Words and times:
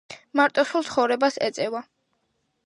მარტოსულ 0.39 0.87
ცხოვრებას 0.87 1.37
ეწევა. 1.49 1.83